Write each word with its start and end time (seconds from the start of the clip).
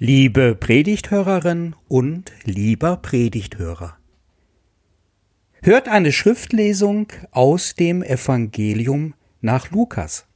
Liebe 0.00 0.56
Predigthörerin 0.56 1.76
und 1.86 2.32
lieber 2.42 2.96
Predigthörer. 2.96 3.96
Hört 5.62 5.88
eine 5.88 6.10
Schriftlesung 6.10 7.12
aus 7.30 7.76
dem 7.76 8.02
Evangelium 8.02 9.14
nach 9.40 9.70
Lukas. 9.70 10.26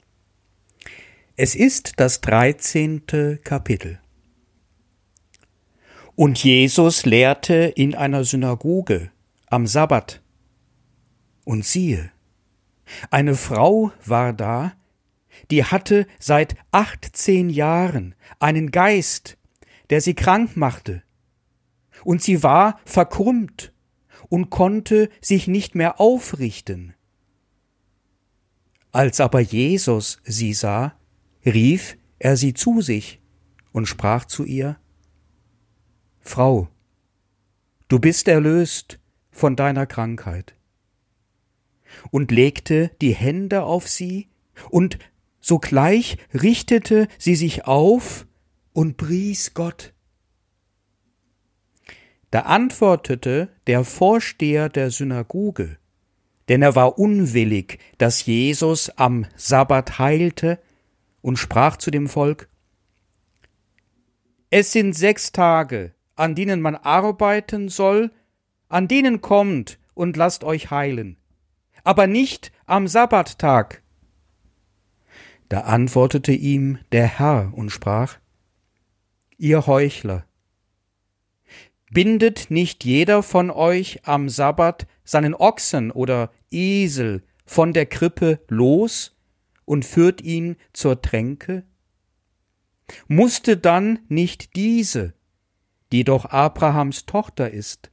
Es 1.35 1.57
ist 1.57 1.95
das 1.97 2.21
dreizehnte 2.21 3.39
Kapitel. 3.39 3.99
Und 6.14 6.43
Jesus 6.45 7.04
lehrte 7.04 7.54
in 7.54 7.96
einer 7.96 8.22
Synagoge 8.22 9.11
am 9.48 9.66
Sabbat. 9.66 10.22
Und 11.45 11.64
siehe, 11.64 12.12
eine 13.11 13.34
Frau 13.34 13.90
war 14.06 14.32
da, 14.32 14.75
die 15.50 15.64
hatte 15.64 16.06
seit 16.20 16.54
achtzehn 16.70 17.50
Jahren 17.50 18.14
einen 18.38 18.70
Geist, 18.70 19.36
der 19.91 20.00
sie 20.00 20.14
krank 20.14 20.57
machte. 20.57 21.02
Und 22.04 22.22
sie 22.22 22.43
war 22.43 22.81
verkrümmt 22.85 23.72
und 24.29 24.50
konnte 24.50 25.08
sich 25.21 25.49
nicht 25.49 25.75
mehr 25.75 26.00
aufrichten. 26.00 26.94
Als 28.93 29.21
aber 29.21 29.40
Jesus 29.40 30.21
sie 30.25 30.54
sah, 30.54 30.99
rief 31.44 31.96
er 32.19 32.36
sie 32.36 32.55
zu 32.55 32.80
sich 32.80 33.20
und 33.72 33.86
sprach 33.86 34.25
zu 34.25 34.44
ihr 34.44 34.78
Frau, 36.20 36.69
du 37.89 37.98
bist 37.98 38.28
erlöst 38.28 38.98
von 39.30 39.56
deiner 39.56 39.86
Krankheit. 39.86 40.55
Und 42.11 42.30
legte 42.30 42.91
die 43.00 43.14
Hände 43.14 43.62
auf 43.62 43.89
sie, 43.89 44.28
und 44.69 44.98
sogleich 45.41 46.19
richtete 46.34 47.08
sie 47.19 47.34
sich 47.34 47.64
auf 47.64 48.27
und 48.78 48.97
pries 48.97 49.55
Gott. 49.55 49.92
Da 52.31 52.42
antwortete 52.42 53.48
der 53.66 53.83
Vorsteher 53.83 54.69
der 54.69 54.92
Synagoge, 54.92 55.78
denn 56.48 56.62
er 56.62 56.77
war 56.77 56.97
unwillig, 56.97 57.80
dass 57.98 58.25
Jesus 58.25 58.89
am 58.91 59.27
Sabbat 59.34 59.98
heilte, 59.98 60.61
und 61.22 61.39
sprach 61.39 61.77
zu 61.77 61.91
dem 61.91 62.06
Volk 62.06 62.48
Es 64.48 64.70
sind 64.70 64.92
sechs 64.92 65.33
Tage, 65.33 65.92
an 66.14 66.36
denen 66.36 66.61
man 66.61 66.77
arbeiten 66.77 67.69
soll, 67.69 68.12
an 68.69 68.86
denen 68.86 69.20
kommt 69.20 69.80
und 69.95 70.17
lasst 70.17 70.45
euch 70.45 70.70
heilen, 70.70 71.17
aber 71.83 72.06
nicht 72.06 72.52
am 72.67 72.86
Sabbattag. 72.86 73.83
Da 75.48 75.62
antwortete 75.62 76.30
ihm 76.30 76.78
der 76.92 77.19
Herr 77.19 77.52
und 77.52 77.70
sprach 77.70 78.19
ihr 79.39 79.67
Heuchler. 79.67 80.27
Bindet 81.91 82.50
nicht 82.50 82.84
jeder 82.84 83.22
von 83.22 83.50
euch 83.50 84.06
am 84.06 84.28
Sabbat 84.28 84.86
seinen 85.05 85.34
Ochsen 85.34 85.91
oder 85.91 86.30
Esel 86.50 87.22
von 87.47 87.72
der 87.72 87.86
Krippe 87.86 88.41
los 88.48 89.17
und 89.64 89.86
führt 89.86 90.20
ihn 90.20 90.56
zur 90.75 91.00
Tränke? 91.00 91.64
Musste 93.06 93.56
dann 93.56 94.00
nicht 94.08 94.55
diese, 94.56 95.14
die 95.92 96.05
doch 96.05 96.27
Abrahams 96.27 97.06
Tochter 97.06 97.50
ist, 97.50 97.91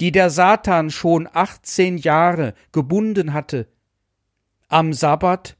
die 0.00 0.12
der 0.12 0.30
Satan 0.30 0.90
schon 0.90 1.28
achtzehn 1.32 1.96
Jahre 1.96 2.54
gebunden 2.70 3.32
hatte, 3.32 3.68
am 4.68 4.92
Sabbat 4.92 5.56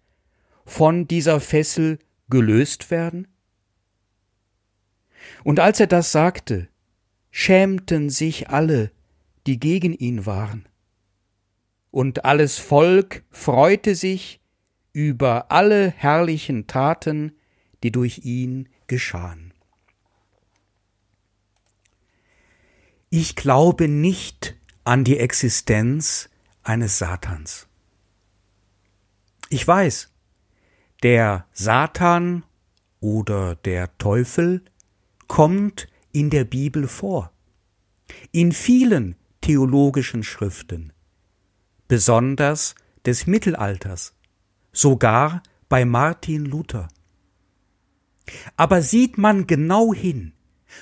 von 0.65 1.09
dieser 1.09 1.41
Fessel 1.41 1.98
gelöst 2.29 2.91
werden? 2.91 3.34
Und 5.45 5.61
als 5.61 5.78
er 5.78 5.87
das 5.87 6.11
sagte, 6.11 6.69
schämten 7.31 8.11
sich 8.11 8.48
alle, 8.48 8.91
die 9.47 9.61
gegen 9.61 9.92
ihn 9.92 10.27
waren. 10.27 10.67
Und 11.91 12.25
alles 12.25 12.59
Volk 12.59 13.23
freute 13.30 13.95
sich 13.95 14.41
über 14.92 15.52
alle 15.52 15.91
herrlichen 15.91 16.67
Taten, 16.67 17.36
die 17.83 17.92
durch 17.92 18.20
ihn 18.24 18.69
geschahen. 18.86 19.52
Ich 23.11 23.36
glaube 23.36 23.86
nicht 23.86 24.57
an 24.83 25.05
die 25.05 25.19
Existenz 25.19 26.30
eines 26.63 26.98
Satans. 26.98 27.69
Ich 29.51 29.67
weiß, 29.69 30.11
der 31.02 31.46
Satan 31.52 32.45
oder 33.01 33.57
der 33.57 33.96
Teufel 33.98 34.64
kommt 35.29 35.89
in 36.12 36.30
der 36.30 36.45
Bibel 36.45 36.89
vor. 36.89 37.33
In 38.33 38.52
vielen 38.52 39.17
theologischen 39.40 40.23
Schriften, 40.23 40.92
besonders 41.89 42.74
des 43.05 43.27
Mittelalters, 43.27 44.14
sogar 44.73 45.42
bei 45.68 45.84
Martin 45.84 46.45
Luther. 46.45 46.89
Aber 48.57 48.80
sieht 48.83 49.18
man 49.18 49.46
genau 49.46 49.92
hin, 49.92 50.33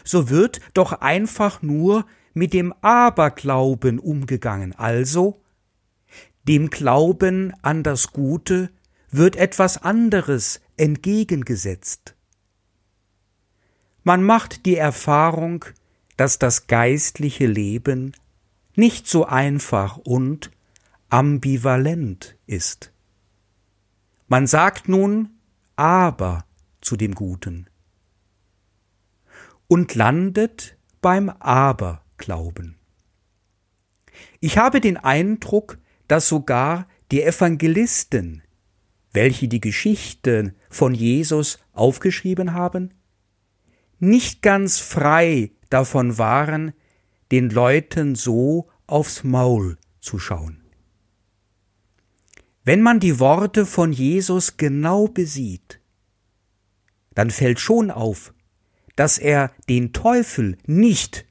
so 0.05 0.31
wird 0.31 0.61
doch 0.75 0.93
einfach 0.93 1.63
nur 1.63 2.07
mit 2.35 2.53
dem 2.53 2.73
Aberglauben 2.81 3.99
umgegangen, 3.99 4.75
also 4.75 5.43
dem 6.45 6.71
Glauben 6.71 7.53
an 7.63 7.83
das 7.83 8.13
Gute 8.13 8.71
wird 9.11 9.37
etwas 9.37 9.83
anderes 9.83 10.61
entgegengesetzt. 10.77 12.17
Man 14.05 14.23
macht 14.25 14.67
die 14.67 14.77
Erfahrung, 14.77 15.65
dass 16.17 16.39
das 16.39 16.67
geistliche 16.67 17.47
Leben 17.47 18.13
nicht 18.75 19.07
so 19.07 19.27
einfach 19.27 19.97
und 19.99 20.51
ambivalent 21.09 22.37
ist. 22.47 22.93
Man 24.29 24.47
sagt 24.47 24.89
nun 24.89 25.31
aber 25.77 26.45
zu 26.81 26.97
dem 26.97 27.15
Guten 27.15 27.67
und 29.69 29.95
landet 29.95 30.77
beim 31.01 31.29
Aberglauben. 31.29 32.77
Ich 34.41 34.59
habe 34.59 34.81
den 34.81 34.97
Eindruck, 34.97 35.79
dass 36.09 36.29
sogar 36.29 36.89
die 37.11 37.23
Evangelisten, 37.23 38.43
welche 39.13 39.49
die 39.49 39.61
Geschichte 39.61 40.55
von 40.71 40.95
Jesus 40.95 41.59
aufgeschrieben 41.73 42.55
haben, 42.55 42.95
nicht 44.03 44.43
ganz 44.43 44.81
frei 44.81 45.53
davon 45.71 46.19
waren, 46.19 46.73
den 47.31 47.51
Leuten 47.51 48.17
so 48.17 48.69
aufs 48.89 49.23
Maul 49.23 49.79
zu 50.01 50.19
schauen. 50.19 50.61
Wenn 52.65 52.83
man 52.83 52.99
die 52.99 53.21
Worte 53.21 53.65
von 53.65 53.93
Jesus 53.93 54.57
genau 54.57 55.07
besieht, 55.07 55.81
dann 57.15 57.31
fällt 57.31 57.61
schon 57.61 57.93
auf, 57.93 58.35
dass 58.97 59.19
er 59.19 59.53
den 59.69 59.93
Teufel 59.93 60.59
nicht 60.67 61.25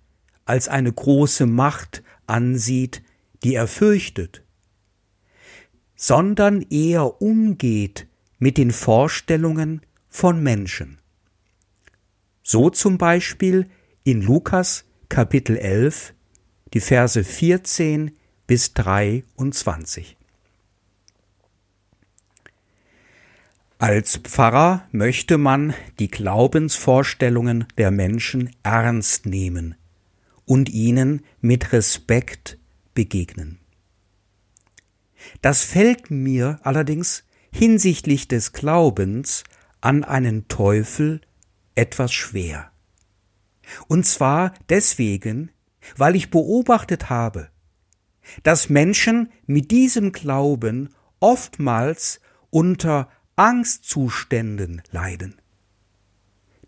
als 0.46 0.70
eine 0.70 0.94
große 0.94 1.48
Macht 1.48 2.04
ansieht, 2.26 3.04
die 3.44 3.54
er 3.54 3.68
fürchtet, 3.68 4.46
sondern 5.98 6.62
eher 6.62 7.22
umgeht 7.22 8.08
mit 8.40 8.58
den 8.58 8.72
Vorstellungen 8.72 9.82
von 10.08 10.42
Menschen. 10.42 11.01
So 12.52 12.70
zum 12.70 12.98
Beispiel 12.98 13.70
in 14.04 14.22
Lukas 14.22 14.84
Kapitel 15.08 15.56
11, 15.56 16.14
die 16.74 16.82
Verse 16.82 17.24
14 17.24 18.12
bis 18.46 18.74
23. 18.74 20.18
Als 23.78 24.18
Pfarrer 24.18 24.86
möchte 24.92 25.38
man 25.38 25.74
die 26.00 26.12
Glaubensvorstellungen 26.12 27.68
der 27.78 27.90
Menschen 27.90 28.54
ernst 28.64 29.26
nehmen 29.28 29.76
und 30.44 30.68
ihnen 30.68 31.24
mit 31.40 31.72
Respekt 31.72 32.58
begegnen. 32.94 33.60
Das 35.42 35.64
fällt 35.64 36.12
mir 36.12 36.60
allerdings 36.64 37.24
hinsichtlich 37.54 38.28
des 38.28 38.52
Glaubens 38.52 39.46
an 39.80 40.04
einen 40.04 40.50
Teufel 40.50 41.22
etwas 41.76 42.14
schwer. 42.14 42.72
Und 43.88 44.06
zwar 44.06 44.54
deswegen, 44.70 45.52
weil 45.98 46.16
ich 46.16 46.30
beobachtet 46.30 47.10
habe, 47.10 47.50
dass 48.44 48.70
Menschen 48.70 49.32
mit 49.46 49.72
diesem 49.72 50.12
Glauben 50.12 50.90
oftmals 51.20 52.22
unter 52.50 53.10
Angstzuständen 53.36 54.82
leiden. 54.92 55.42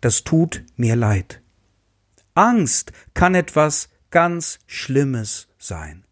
Das 0.00 0.24
tut 0.24 0.64
mir 0.76 0.96
leid. 0.96 1.42
Angst 2.34 2.92
kann 3.14 3.34
etwas 3.34 3.88
ganz 4.10 4.58
Schlimmes 4.66 5.48
sein. 5.58 6.04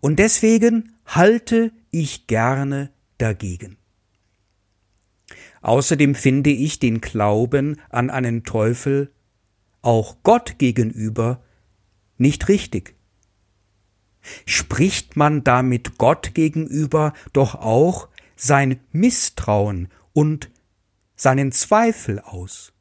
Und 0.00 0.18
deswegen 0.18 0.96
halte 1.06 1.72
ich 1.90 2.26
gerne 2.26 2.90
dagegen. 3.18 3.79
Außerdem 5.60 6.14
finde 6.14 6.50
ich 6.50 6.78
den 6.78 7.00
Glauben 7.00 7.80
an 7.90 8.10
einen 8.10 8.44
Teufel 8.44 9.12
auch 9.82 10.16
Gott 10.22 10.58
gegenüber 10.58 11.42
nicht 12.18 12.48
richtig. 12.48 12.94
Spricht 14.46 15.16
man 15.16 15.44
damit 15.44 15.98
Gott 15.98 16.34
gegenüber 16.34 17.14
doch 17.32 17.54
auch 17.54 18.08
sein 18.36 18.80
Misstrauen 18.92 19.88
und 20.12 20.50
seinen 21.16 21.52
Zweifel 21.52 22.20
aus? 22.20 22.72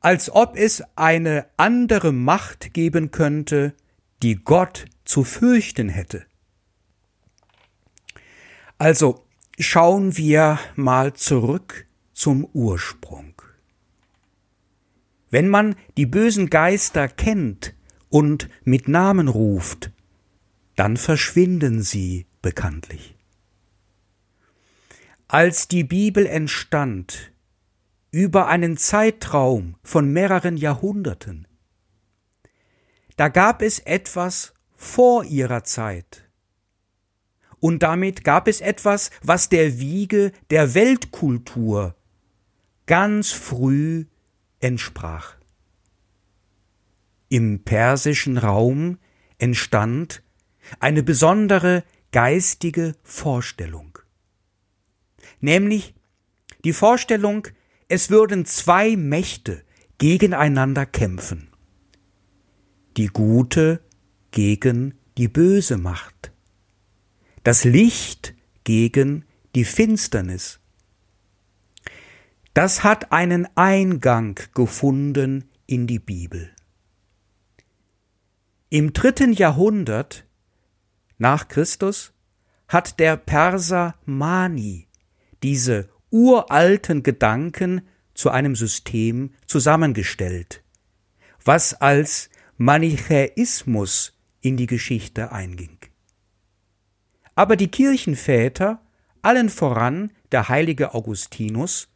Als 0.00 0.30
ob 0.30 0.56
es 0.56 0.82
eine 0.96 1.46
andere 1.56 2.12
Macht 2.12 2.74
geben 2.74 3.10
könnte, 3.10 3.74
die 4.22 4.36
Gott 4.36 4.86
zu 5.04 5.24
fürchten 5.24 5.88
hätte. 5.88 6.26
Also 8.78 9.24
schauen 9.58 10.16
wir 10.16 10.58
mal 10.76 11.12
zurück 11.14 11.86
zum 12.12 12.44
Ursprung. 12.52 13.34
Wenn 15.30 15.48
man 15.48 15.76
die 15.96 16.06
bösen 16.06 16.50
Geister 16.50 17.08
kennt 17.08 17.74
und 18.08 18.48
mit 18.64 18.88
Namen 18.88 19.28
ruft, 19.28 19.90
dann 20.76 20.96
verschwinden 20.96 21.82
sie 21.82 22.26
bekanntlich. 22.42 23.16
Als 25.28 25.68
die 25.68 25.84
Bibel 25.84 26.26
entstand, 26.26 27.32
über 28.10 28.48
einen 28.48 28.76
Zeitraum 28.76 29.76
von 29.82 30.12
mehreren 30.12 30.58
Jahrhunderten, 30.58 31.48
da 33.16 33.28
gab 33.28 33.62
es 33.62 33.78
etwas 33.78 34.52
vor 34.74 35.24
ihrer 35.24 35.64
Zeit. 35.64 36.28
Und 37.62 37.84
damit 37.84 38.24
gab 38.24 38.48
es 38.48 38.60
etwas, 38.60 39.12
was 39.22 39.48
der 39.48 39.78
Wiege 39.78 40.32
der 40.50 40.74
Weltkultur 40.74 41.94
ganz 42.86 43.30
früh 43.30 44.06
entsprach. 44.58 45.36
Im 47.28 47.62
persischen 47.62 48.36
Raum 48.36 48.98
entstand 49.38 50.24
eine 50.80 51.04
besondere 51.04 51.84
geistige 52.10 52.96
Vorstellung, 53.04 53.96
nämlich 55.38 55.94
die 56.64 56.72
Vorstellung, 56.72 57.46
es 57.86 58.10
würden 58.10 58.44
zwei 58.44 58.96
Mächte 58.96 59.62
gegeneinander 59.98 60.84
kämpfen. 60.84 61.46
Die 62.96 63.06
gute 63.06 63.84
gegen 64.32 64.94
die 65.16 65.28
böse 65.28 65.78
Macht. 65.78 66.31
Das 67.44 67.64
Licht 67.64 68.34
gegen 68.62 69.24
die 69.56 69.64
Finsternis. 69.64 70.60
Das 72.54 72.84
hat 72.84 73.10
einen 73.10 73.48
Eingang 73.56 74.38
gefunden 74.54 75.50
in 75.66 75.88
die 75.88 75.98
Bibel. 75.98 76.54
Im 78.70 78.92
dritten 78.92 79.32
Jahrhundert 79.32 80.24
nach 81.18 81.48
Christus 81.48 82.12
hat 82.68 83.00
der 83.00 83.16
Perser 83.16 83.96
Mani 84.04 84.86
diese 85.42 85.88
uralten 86.10 87.02
Gedanken 87.02 87.82
zu 88.14 88.30
einem 88.30 88.54
System 88.54 89.34
zusammengestellt, 89.46 90.62
was 91.44 91.74
als 91.74 92.30
Manichäismus 92.56 94.16
in 94.40 94.56
die 94.56 94.66
Geschichte 94.66 95.32
einging. 95.32 95.81
Aber 97.34 97.56
die 97.56 97.68
Kirchenväter, 97.68 98.80
allen 99.22 99.48
voran 99.48 100.12
der 100.32 100.48
heilige 100.48 100.94
Augustinus, 100.94 101.88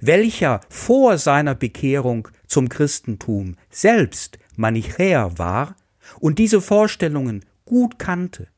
welcher 0.00 0.60
vor 0.68 1.18
seiner 1.18 1.54
Bekehrung 1.54 2.28
zum 2.46 2.68
Christentum 2.68 3.56
selbst 3.70 4.38
Manichäer 4.56 5.38
war 5.38 5.76
und 6.18 6.38
diese 6.38 6.60
Vorstellungen 6.60 7.44
gut 7.64 7.98
kannte, 7.98 8.48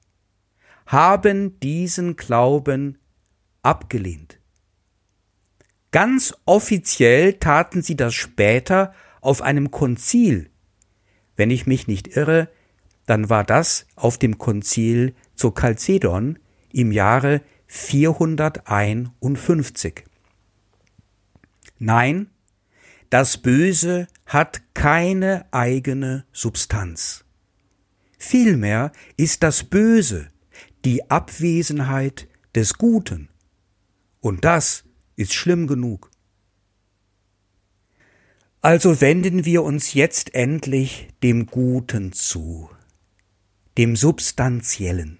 haben 0.86 1.58
diesen 1.60 2.16
Glauben 2.16 2.98
abgelehnt. 3.62 4.38
Ganz 5.92 6.34
offiziell 6.44 7.34
taten 7.34 7.82
sie 7.82 7.96
das 7.96 8.14
später 8.14 8.94
auf 9.20 9.42
einem 9.42 9.70
Konzil. 9.70 10.50
Wenn 11.36 11.50
ich 11.50 11.66
mich 11.66 11.88
nicht 11.88 12.16
irre, 12.16 12.48
dann 13.06 13.28
war 13.28 13.44
das 13.44 13.86
auf 13.96 14.18
dem 14.18 14.38
Konzil 14.38 15.14
zu 15.40 15.50
Chalcedon 15.52 16.38
im 16.70 16.92
Jahre 16.92 17.40
451. 17.66 20.04
Nein, 21.78 22.28
das 23.08 23.38
Böse 23.38 24.06
hat 24.26 24.60
keine 24.74 25.46
eigene 25.50 26.26
Substanz. 26.30 27.24
Vielmehr 28.18 28.92
ist 29.16 29.42
das 29.42 29.64
Böse 29.64 30.28
die 30.84 31.10
Abwesenheit 31.10 32.28
des 32.54 32.74
Guten. 32.74 33.30
Und 34.20 34.44
das 34.44 34.84
ist 35.16 35.32
schlimm 35.32 35.66
genug. 35.66 36.10
Also 38.60 39.00
wenden 39.00 39.46
wir 39.46 39.62
uns 39.62 39.94
jetzt 39.94 40.34
endlich 40.34 41.08
dem 41.22 41.46
Guten 41.46 42.12
zu, 42.12 42.68
dem 43.78 43.96
Substanziellen. 43.96 45.19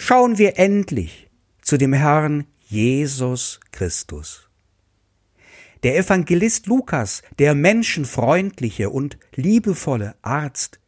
Schauen 0.00 0.38
wir 0.38 0.58
endlich 0.58 1.28
zu 1.60 1.76
dem 1.76 1.92
Herrn 1.92 2.46
Jesus 2.60 3.58
Christus. 3.72 4.48
Der 5.82 5.98
Evangelist 5.98 6.66
Lukas, 6.68 7.22
der 7.38 7.54
menschenfreundliche 7.54 8.90
und 8.90 9.18
liebevolle 9.34 10.14
Arzt, 10.22 10.78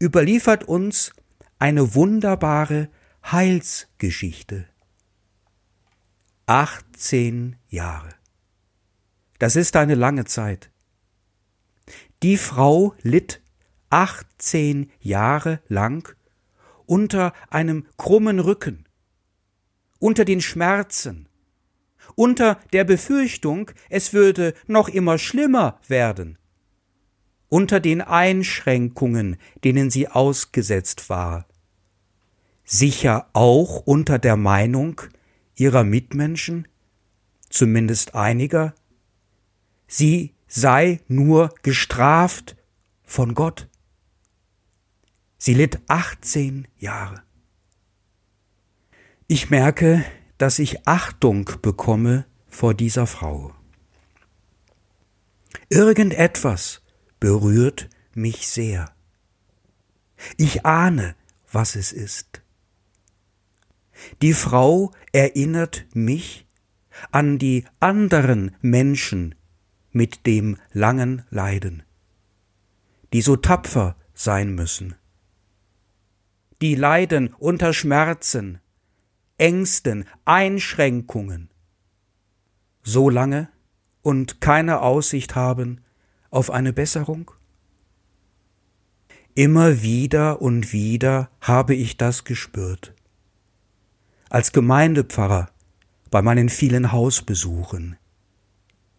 überliefert 0.00 0.64
uns 0.64 1.12
eine 1.58 1.96
wunderbare 1.96 2.88
Heilsgeschichte. 3.30 4.66
18 6.46 7.56
Jahre. 7.68 8.10
Das 9.40 9.56
ist 9.56 9.74
eine 9.74 9.96
lange 9.96 10.24
Zeit. 10.24 10.70
Die 12.22 12.36
Frau 12.36 12.94
litt 13.02 13.42
18 13.90 14.90
Jahre 15.00 15.60
lang 15.66 16.15
unter 16.86 17.32
einem 17.50 17.86
krummen 17.96 18.40
Rücken, 18.40 18.84
unter 19.98 20.24
den 20.24 20.40
Schmerzen, 20.40 21.28
unter 22.14 22.58
der 22.72 22.84
Befürchtung, 22.84 23.70
es 23.88 24.12
würde 24.12 24.54
noch 24.66 24.88
immer 24.88 25.18
schlimmer 25.18 25.78
werden, 25.88 26.38
unter 27.48 27.80
den 27.80 28.00
Einschränkungen, 28.00 29.36
denen 29.64 29.90
sie 29.90 30.08
ausgesetzt 30.08 31.08
war, 31.10 31.46
sicher 32.64 33.28
auch 33.32 33.80
unter 33.86 34.18
der 34.18 34.36
Meinung 34.36 35.00
ihrer 35.54 35.84
Mitmenschen, 35.84 36.68
zumindest 37.48 38.14
einiger, 38.14 38.74
sie 39.86 40.34
sei 40.48 41.00
nur 41.08 41.54
gestraft 41.62 42.56
von 43.04 43.34
Gott. 43.34 43.68
Sie 45.46 45.54
litt 45.54 45.78
18 45.86 46.66
Jahre. 46.76 47.22
Ich 49.28 49.48
merke, 49.48 50.04
dass 50.38 50.58
ich 50.58 50.88
Achtung 50.88 51.48
bekomme 51.62 52.26
vor 52.48 52.74
dieser 52.74 53.06
Frau. 53.06 53.54
Irgendetwas 55.68 56.82
berührt 57.20 57.88
mich 58.12 58.48
sehr. 58.48 58.92
Ich 60.36 60.66
ahne, 60.66 61.14
was 61.52 61.76
es 61.76 61.92
ist. 61.92 62.42
Die 64.22 64.32
Frau 64.32 64.90
erinnert 65.12 65.86
mich 65.94 66.48
an 67.12 67.38
die 67.38 67.64
anderen 67.78 68.56
Menschen 68.62 69.36
mit 69.92 70.26
dem 70.26 70.56
langen 70.72 71.24
Leiden, 71.30 71.84
die 73.12 73.22
so 73.22 73.36
tapfer 73.36 73.94
sein 74.12 74.52
müssen. 74.52 74.96
Die 76.62 76.74
leiden 76.74 77.34
unter 77.38 77.72
Schmerzen, 77.72 78.60
Ängsten, 79.38 80.06
Einschränkungen, 80.24 81.50
so 82.82 83.10
lange 83.10 83.48
und 84.02 84.40
keine 84.40 84.80
Aussicht 84.80 85.34
haben 85.34 85.82
auf 86.30 86.50
eine 86.50 86.72
Besserung? 86.72 87.30
Immer 89.34 89.82
wieder 89.82 90.40
und 90.40 90.72
wieder 90.72 91.28
habe 91.40 91.74
ich 91.74 91.98
das 91.98 92.24
gespürt. 92.24 92.94
Als 94.30 94.52
Gemeindepfarrer 94.52 95.50
bei 96.10 96.22
meinen 96.22 96.48
vielen 96.48 96.92
Hausbesuchen. 96.92 97.96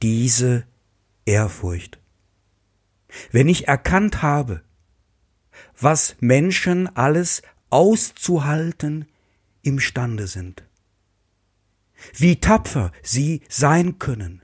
Diese 0.04 0.66
Ehrfurcht. 1.26 2.00
Wenn 3.32 3.48
ich 3.48 3.68
erkannt 3.68 4.22
habe, 4.22 4.62
was 5.80 6.16
Menschen 6.20 6.88
alles 6.96 7.42
auszuhalten 7.70 9.06
imstande 9.62 10.28
sind. 10.28 10.64
wie 12.16 12.40
tapfer 12.40 12.92
sie 13.02 13.42
sein 13.50 14.00
können, 14.00 14.42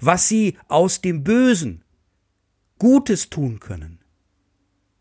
was 0.00 0.28
sie 0.28 0.58
aus 0.68 1.00
dem 1.00 1.24
Bösen 1.24 1.84
Gutes 2.78 3.30
tun 3.30 3.60
können, 3.60 3.98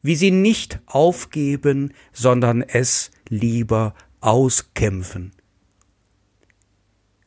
wie 0.01 0.15
sie 0.15 0.31
nicht 0.31 0.79
aufgeben, 0.85 1.93
sondern 2.11 2.61
es 2.61 3.11
lieber 3.27 3.95
auskämpfen. 4.19 5.31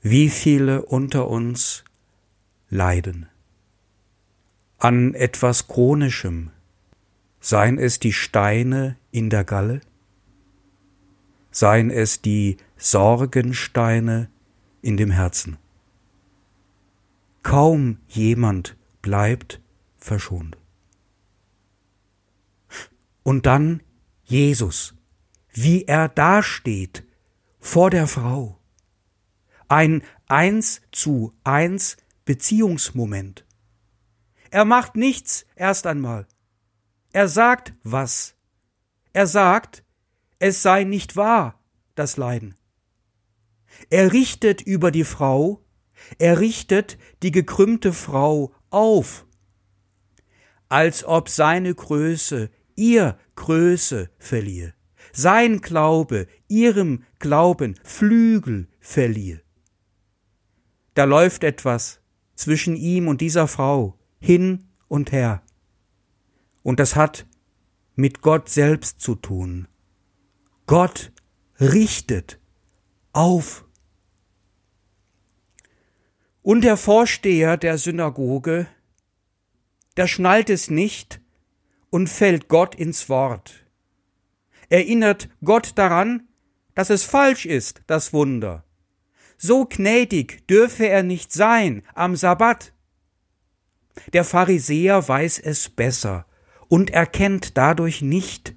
Wie 0.01 0.29
viele 0.29 0.85
unter 0.85 1.29
uns 1.29 1.83
leiden 2.69 3.29
an 4.79 5.15
etwas 5.15 5.67
Chronischem, 5.67 6.51
seien 7.45 7.79
es 7.79 7.99
die 7.99 8.15
Steine 8.15 8.97
in 9.11 9.29
der 9.29 9.45
Galle, 9.45 9.83
seien 11.51 11.91
es 11.91 12.23
die 12.23 12.57
Sorgensteine 12.79 14.31
in 14.81 14.97
dem 14.97 15.11
Herzen. 15.11 15.59
Kaum 17.43 17.99
jemand 18.09 18.79
bleibt 19.03 19.61
verschont. 19.99 20.57
Und 23.23 23.45
dann 23.45 23.83
Jesus, 24.25 24.95
wie 25.53 25.85
er 25.85 26.09
dasteht 26.09 27.05
vor 27.61 27.91
der 27.91 28.07
Frau. 28.07 28.59
Ein 29.69 30.03
eins 30.29 30.81
zu 30.93 31.35
eins 31.45 31.99
Beziehungsmoment. 32.25 33.45
Er 34.51 34.65
macht 34.65 34.97
nichts 34.97 35.45
erst 35.57 35.87
einmal. 35.87 36.27
Er 37.15 37.29
sagt 37.29 37.75
was. 37.85 38.35
Er 39.13 39.29
sagt, 39.29 39.85
es 40.41 40.63
sei 40.63 40.83
nicht 40.83 41.15
wahr, 41.15 41.63
das 41.95 42.17
Leiden. 42.17 42.57
Er 43.89 44.13
richtet 44.13 44.63
über 44.63 44.91
die 44.91 45.05
Frau, 45.05 45.65
er 46.19 46.41
richtet 46.41 46.99
die 47.23 47.31
gekrümmte 47.31 47.93
Frau 47.93 48.53
auf, 48.71 49.27
als 50.69 51.05
ob 51.05 51.29
seine 51.29 51.73
Größe 51.73 52.51
ihr 52.75 53.17
Größe 53.37 54.11
verliehe, 54.19 54.75
sein 55.13 55.61
Glaube 55.61 56.27
ihrem 56.49 57.05
Glauben 57.21 57.79
Flügel 57.85 58.67
verliehe. 58.81 59.41
Da 60.95 61.05
läuft 61.05 61.45
etwas 61.45 62.01
zwischen 62.35 62.75
ihm 62.75 63.07
und 63.07 63.21
dieser 63.21 63.47
Frau 63.47 64.01
hin 64.19 64.65
und 64.89 65.13
her. 65.13 65.44
Und 66.65 66.81
das 66.81 66.97
hat 66.97 67.27
mit 67.95 68.23
Gott 68.23 68.49
selbst 68.49 69.01
zu 69.01 69.15
tun. 69.15 69.69
Gott 70.67 71.13
richtet 71.61 72.41
auf. 73.13 73.65
Und 76.43 76.63
der 76.63 76.77
Vorsteher 76.77 77.59
der 77.59 77.79
Synagoge, 77.79 78.67
der 79.97 80.09
schnallt 80.09 80.51
es 80.51 80.71
nicht 80.71 81.21
und 81.91 82.09
fällt 82.09 82.49
Gott 82.49 82.75
ins 82.75 83.09
Wort. 83.09 83.67
Erinnert 84.71 85.29
Gott 85.45 85.73
daran, 85.77 86.29
dass 86.75 86.89
es 86.89 87.05
falsch 87.05 87.45
ist, 87.45 87.83
das 87.87 88.13
Wunder. 88.15 88.65
So 89.37 89.67
gnädig 89.67 90.49
dürfe 90.49 90.89
er 90.89 91.03
nicht 91.03 91.31
sein 91.31 91.83
am 91.95 92.17
Sabbat. 92.17 92.73
Der 94.15 94.25
Pharisäer 94.25 95.07
weiß 95.07 95.39
es 95.41 95.69
besser 95.69 96.27
und 96.69 96.91
erkennt 96.91 97.57
dadurch 97.57 98.03
nicht, 98.03 98.55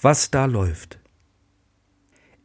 was 0.00 0.30
da 0.30 0.46
läuft. 0.46 0.98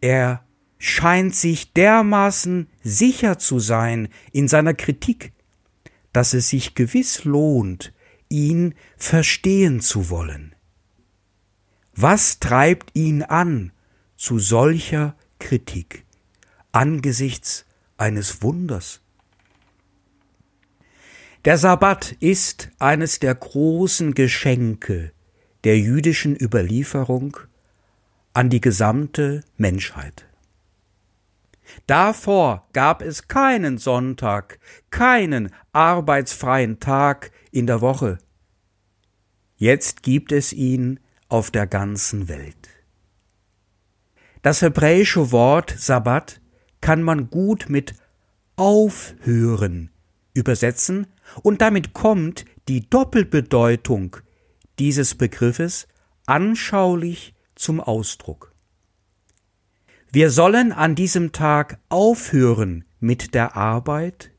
Er 0.02 0.46
scheint 0.78 1.36
sich 1.36 1.74
dermaßen 1.74 2.68
sicher 2.84 3.40
zu 3.40 3.60
sein 3.60 4.10
in 4.32 4.48
seiner 4.48 4.74
Kritik, 4.74 5.34
dass 6.14 6.34
es 6.34 6.50
sich 6.50 6.76
gewiss 6.76 7.24
lohnt, 7.24 7.94
ihn 8.30 8.76
verstehen 8.96 9.82
zu 9.82 10.10
wollen. 10.10 10.56
Was 11.94 12.40
treibt 12.40 12.96
ihn 12.96 13.24
an 13.24 13.72
zu 14.16 14.40
solcher 14.40 15.16
Kritik 15.40 16.06
angesichts 16.72 17.66
eines 17.98 18.44
Wunders? 18.44 19.02
Der 21.48 21.58
Sabbat 21.58 22.12
ist 22.20 22.72
eines 22.78 23.20
der 23.20 23.34
großen 23.34 24.14
Geschenke 24.14 25.14
der 25.64 25.80
jüdischen 25.80 26.36
Überlieferung 26.38 27.38
an 28.34 28.50
die 28.50 28.60
gesamte 28.60 29.46
Menschheit. 29.56 30.26
Davor 31.86 32.68
gab 32.74 33.02
es 33.02 33.30
keinen 33.30 33.78
Sonntag, 33.78 34.60
keinen 34.90 35.54
arbeitsfreien 35.72 36.82
Tag 36.82 37.32
in 37.52 37.66
der 37.66 37.80
Woche. 37.80 38.18
Jetzt 39.56 40.04
gibt 40.04 40.34
es 40.34 40.52
ihn 40.52 41.00
auf 41.30 41.50
der 41.50 41.66
ganzen 41.66 42.28
Welt. 42.28 42.68
Das 44.42 44.62
hebräische 44.62 45.32
Wort 45.32 45.74
Sabbat 45.78 46.42
kann 46.82 47.02
man 47.04 47.30
gut 47.30 47.68
mit 47.70 47.94
aufhören 48.58 49.92
übersetzen 50.38 51.08
und 51.42 51.62
damit 51.62 51.94
kommt 51.94 52.46
die 52.68 52.90
Doppelbedeutung 52.90 54.18
dieses 54.80 55.16
Begriffes 55.16 55.88
anschaulich 56.26 57.34
zum 57.56 57.82
Ausdruck. 57.82 58.54
Wir 60.12 60.30
sollen 60.30 60.72
an 60.72 60.96
diesem 60.96 61.32
Tag 61.32 61.80
aufhören 61.90 62.86
mit 63.00 63.34
der 63.34 63.58
Arbeit 63.58 64.32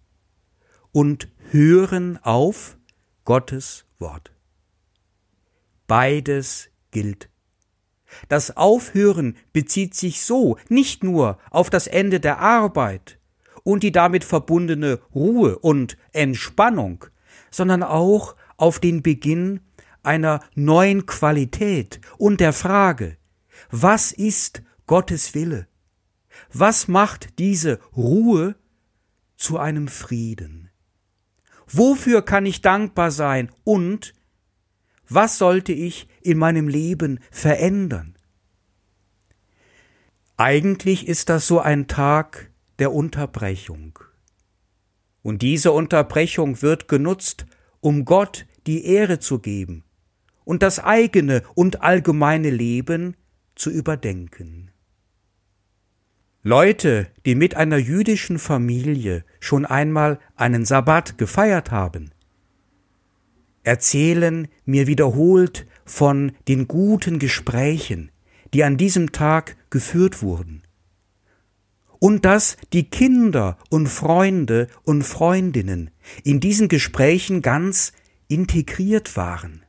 und 0.92 1.28
hören 1.50 2.18
auf 2.22 2.78
Gottes 3.24 3.84
Wort. 3.98 4.32
Beides 5.86 6.70
gilt. 6.90 7.28
Das 8.28 8.56
Aufhören 8.56 9.36
bezieht 9.52 9.94
sich 9.94 10.22
so 10.22 10.56
nicht 10.68 11.04
nur 11.04 11.38
auf 11.50 11.68
das 11.70 11.86
Ende 11.86 12.20
der 12.20 12.38
Arbeit 12.38 13.17
und 13.62 13.82
die 13.82 13.92
damit 13.92 14.24
verbundene 14.24 15.00
Ruhe 15.14 15.58
und 15.58 15.96
Entspannung, 16.12 17.04
sondern 17.50 17.82
auch 17.82 18.36
auf 18.56 18.78
den 18.80 19.02
Beginn 19.02 19.60
einer 20.02 20.40
neuen 20.54 21.06
Qualität 21.06 22.00
und 22.16 22.40
der 22.40 22.52
Frage, 22.52 23.16
was 23.70 24.12
ist 24.12 24.62
Gottes 24.86 25.34
Wille? 25.34 25.66
Was 26.52 26.88
macht 26.88 27.38
diese 27.38 27.78
Ruhe 27.96 28.54
zu 29.36 29.58
einem 29.58 29.88
Frieden? 29.88 30.70
Wofür 31.66 32.22
kann 32.22 32.46
ich 32.46 32.62
dankbar 32.62 33.10
sein 33.10 33.50
und 33.64 34.14
was 35.08 35.38
sollte 35.38 35.72
ich 35.72 36.08
in 36.22 36.38
meinem 36.38 36.68
Leben 36.68 37.20
verändern? 37.30 38.16
Eigentlich 40.36 41.08
ist 41.08 41.28
das 41.28 41.46
so 41.46 41.60
ein 41.60 41.88
Tag 41.88 42.47
der 42.78 42.92
Unterbrechung. 42.92 43.98
Und 45.22 45.42
diese 45.42 45.72
Unterbrechung 45.72 46.62
wird 46.62 46.88
genutzt, 46.88 47.46
um 47.80 48.04
Gott 48.04 48.46
die 48.66 48.84
Ehre 48.84 49.18
zu 49.18 49.38
geben 49.38 49.84
und 50.44 50.62
das 50.62 50.78
eigene 50.78 51.42
und 51.54 51.82
allgemeine 51.82 52.50
Leben 52.50 53.16
zu 53.54 53.70
überdenken. 53.70 54.70
Leute, 56.42 57.08
die 57.26 57.34
mit 57.34 57.56
einer 57.56 57.76
jüdischen 57.76 58.38
Familie 58.38 59.24
schon 59.40 59.66
einmal 59.66 60.20
einen 60.36 60.64
Sabbat 60.64 61.18
gefeiert 61.18 61.70
haben, 61.70 62.12
erzählen 63.64 64.48
mir 64.64 64.86
wiederholt 64.86 65.66
von 65.84 66.32
den 66.46 66.68
guten 66.68 67.18
Gesprächen, 67.18 68.10
die 68.54 68.64
an 68.64 68.76
diesem 68.76 69.12
Tag 69.12 69.56
geführt 69.68 70.22
wurden. 70.22 70.62
Und 72.00 72.24
dass 72.24 72.56
die 72.72 72.88
Kinder 72.88 73.58
und 73.70 73.88
Freunde 73.88 74.68
und 74.84 75.02
Freundinnen 75.02 75.90
in 76.22 76.40
diesen 76.40 76.68
Gesprächen 76.68 77.42
ganz 77.42 77.92
integriert 78.28 79.16
waren. 79.16 79.64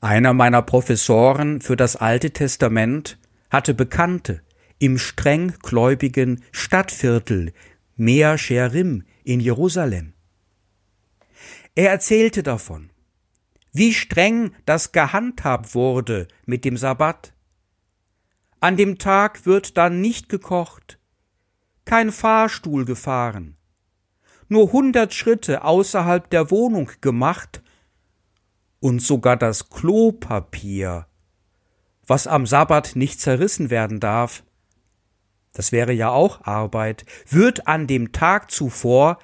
Einer 0.00 0.32
meiner 0.32 0.62
Professoren 0.62 1.60
für 1.60 1.76
das 1.76 1.96
Alte 1.96 2.32
Testament 2.32 3.18
hatte 3.50 3.74
Bekannte 3.74 4.42
im 4.78 4.98
strenggläubigen 4.98 6.42
Stadtviertel 6.50 7.52
Mea 7.96 8.36
Sherim 8.36 9.04
in 9.22 9.38
Jerusalem. 9.38 10.14
Er 11.74 11.90
erzählte 11.90 12.42
davon, 12.42 12.90
wie 13.72 13.94
streng 13.94 14.52
das 14.66 14.92
gehandhabt 14.92 15.74
wurde 15.74 16.28
mit 16.46 16.64
dem 16.64 16.76
Sabbat. 16.76 17.31
An 18.62 18.76
dem 18.76 18.96
Tag 18.96 19.44
wird 19.44 19.76
dann 19.76 20.00
nicht 20.00 20.28
gekocht, 20.28 21.00
kein 21.84 22.12
Fahrstuhl 22.12 22.84
gefahren, 22.84 23.56
nur 24.46 24.70
hundert 24.70 25.14
Schritte 25.14 25.64
außerhalb 25.64 26.30
der 26.30 26.52
Wohnung 26.52 26.88
gemacht 27.00 27.60
und 28.78 29.02
sogar 29.02 29.36
das 29.36 29.68
Klopapier, 29.68 31.08
was 32.06 32.28
am 32.28 32.46
Sabbat 32.46 32.94
nicht 32.94 33.20
zerrissen 33.20 33.68
werden 33.68 33.98
darf, 33.98 34.44
das 35.54 35.72
wäre 35.72 35.92
ja 35.92 36.10
auch 36.10 36.42
Arbeit, 36.42 37.04
wird 37.28 37.66
an 37.66 37.88
dem 37.88 38.12
Tag 38.12 38.52
zuvor 38.52 39.18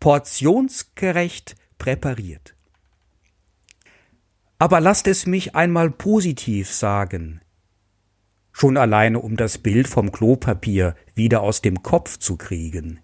portionsgerecht 0.00 1.56
präpariert. 1.76 2.54
Aber 4.58 4.80
lasst 4.80 5.06
es 5.08 5.26
mich 5.26 5.54
einmal 5.54 5.90
positiv 5.90 6.72
sagen, 6.72 7.42
schon 8.58 8.76
alleine 8.76 9.20
um 9.20 9.36
das 9.36 9.58
Bild 9.58 9.86
vom 9.86 10.10
Klopapier 10.10 10.96
wieder 11.14 11.42
aus 11.42 11.62
dem 11.62 11.82
Kopf 11.84 12.18
zu 12.18 12.36
kriegen. 12.36 12.98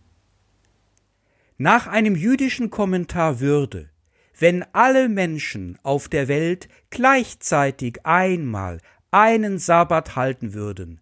Nach 1.58 1.87
einem 1.87 2.16
jüdischen 2.16 2.70
Kommentar 2.70 3.38
würde, 3.38 3.88
wenn 4.37 4.64
alle 4.73 5.08
Menschen 5.08 5.78
auf 5.84 6.08
der 6.08 6.26
Welt 6.26 6.68
gleichzeitig 6.90 8.04
einmal 8.04 8.80
einen 9.12 9.58
Sabbat 9.58 10.16
halten 10.16 10.54
würden 10.54 11.00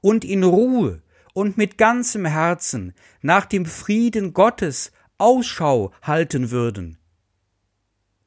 und 0.00 0.24
in 0.24 0.42
Ruhe 0.42 1.02
und 1.34 1.58
mit 1.58 1.76
ganzem 1.76 2.24
Herzen 2.24 2.94
nach 3.20 3.44
dem 3.44 3.66
Frieden 3.66 4.32
Gottes 4.32 4.92
Ausschau 5.18 5.92
halten 6.00 6.50
würden, 6.50 6.96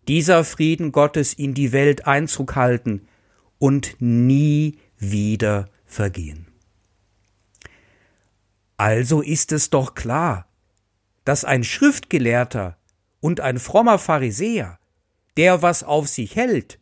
dieser 0.08 0.44
Frieden 0.44 0.92
Gottes 0.92 1.34
in 1.34 1.56
die 1.56 1.72
Welt 1.72 2.06
Einzug 2.06 2.56
halten 2.56 3.08
und 3.58 3.96
nie 4.00 4.78
wieder 4.98 5.70
vergehen. 5.86 6.48
Also 8.78 9.22
ist 9.22 9.52
es 9.52 9.70
doch 9.70 9.96
klar, 9.96 10.48
dass 11.24 11.46
ein 11.46 11.64
Schriftgelehrter 11.64 12.78
und 13.20 13.40
ein 13.40 13.58
frommer 13.58 13.98
Pharisäer, 13.98 14.80
der 15.38 15.62
was 15.62 15.84
auf 15.84 16.08
sich 16.08 16.36
hält, 16.36 16.80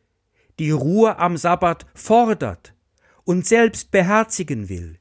die 0.59 0.71
Ruhe 0.71 1.17
am 1.17 1.37
Sabbat 1.37 1.85
fordert 1.93 2.73
und 3.23 3.45
selbst 3.45 3.91
beherzigen 3.91 4.69
will. 4.69 4.99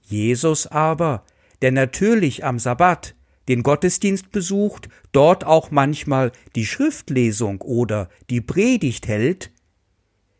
Jesus 0.00 0.66
aber, 0.66 1.24
der 1.62 1.72
natürlich 1.72 2.44
am 2.44 2.58
Sabbat 2.58 3.14
den 3.48 3.62
Gottesdienst 3.62 4.30
besucht, 4.32 4.88
dort 5.12 5.44
auch 5.44 5.70
manchmal 5.70 6.32
die 6.54 6.66
Schriftlesung 6.66 7.60
oder 7.60 8.08
die 8.30 8.40
Predigt 8.40 9.06
hält, 9.06 9.50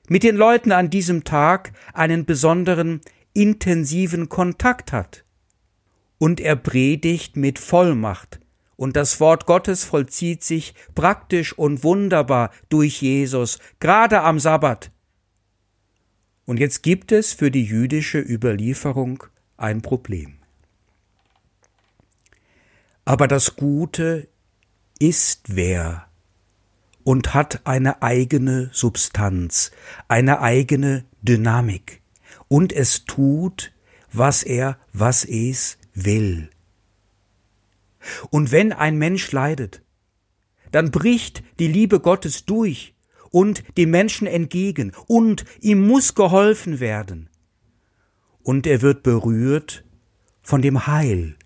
mit 0.08 0.22
den 0.22 0.36
Leuten 0.36 0.72
an 0.72 0.90
diesem 0.90 1.24
Tag 1.24 1.72
einen 1.92 2.24
besonderen 2.24 3.00
intensiven 3.32 4.28
Kontakt 4.28 4.92
hat. 4.92 5.24
Und 6.18 6.40
er 6.40 6.56
predigt 6.56 7.36
mit 7.36 7.58
Vollmacht, 7.58 8.40
und 8.76 8.96
das 8.96 9.20
Wort 9.20 9.46
Gottes 9.46 9.84
vollzieht 9.84 10.42
sich 10.42 10.74
praktisch 10.94 11.52
und 11.56 11.84
wunderbar 11.84 12.50
durch 12.68 13.02
Jesus, 13.02 13.58
gerade 13.78 14.22
am 14.22 14.38
Sabbat. 14.38 14.90
Und 16.44 16.58
jetzt 16.58 16.82
gibt 16.82 17.12
es 17.12 17.32
für 17.32 17.50
die 17.50 17.64
jüdische 17.64 18.18
Überlieferung 18.18 19.22
ein 19.56 19.80
Problem. 19.80 20.38
Aber 23.04 23.28
das 23.28 23.56
Gute 23.56 24.28
ist 24.98 25.54
wer 25.54 26.08
und 27.04 27.34
hat 27.34 27.60
eine 27.64 28.02
eigene 28.02 28.70
Substanz, 28.72 29.70
eine 30.08 30.40
eigene 30.40 31.04
Dynamik. 31.22 32.00
Und 32.48 32.72
es 32.72 33.04
tut, 33.04 33.72
was 34.12 34.42
er, 34.42 34.78
was 34.92 35.24
es 35.24 35.78
will. 35.94 36.50
Und 38.30 38.52
wenn 38.52 38.72
ein 38.72 38.96
Mensch 38.96 39.30
leidet, 39.32 39.82
dann 40.72 40.90
bricht 40.90 41.42
die 41.58 41.68
Liebe 41.68 42.00
Gottes 42.00 42.44
durch 42.44 42.94
und 43.30 43.64
dem 43.76 43.90
Menschen 43.90 44.26
entgegen, 44.26 44.92
und 45.06 45.44
ihm 45.60 45.86
muss 45.86 46.14
geholfen 46.14 46.80
werden. 46.80 47.28
Und 48.42 48.66
er 48.66 48.82
wird 48.82 49.02
berührt 49.02 49.84
von 50.42 50.62
dem 50.62 50.86
Heil, 50.86 51.36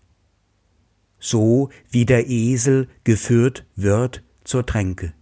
so 1.18 1.70
wie 1.90 2.04
der 2.04 2.28
Esel 2.28 2.88
geführt 3.04 3.64
wird 3.76 4.22
zur 4.44 4.66
Tränke. 4.66 5.14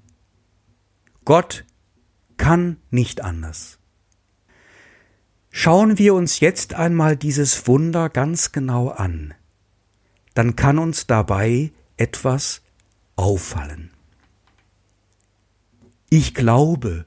Gott 1.26 1.64
kann 2.36 2.76
nicht 2.90 3.20
anders. 3.20 3.80
Schauen 5.50 5.98
wir 5.98 6.14
uns 6.14 6.38
jetzt 6.38 6.74
einmal 6.74 7.16
dieses 7.16 7.66
Wunder 7.66 8.08
ganz 8.10 8.52
genau 8.52 8.90
an, 8.90 9.34
dann 10.34 10.54
kann 10.54 10.78
uns 10.78 11.08
dabei 11.08 11.72
etwas 11.96 12.62
auffallen. 13.16 13.90
Ich 16.10 16.32
glaube 16.32 17.06